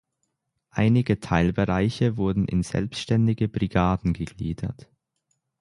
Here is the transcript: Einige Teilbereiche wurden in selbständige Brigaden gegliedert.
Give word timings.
Einige 0.71 1.19
Teilbereiche 1.19 2.17
wurden 2.17 2.47
in 2.47 2.63
selbständige 2.63 3.47
Brigaden 3.47 4.13
gegliedert. 4.13 4.89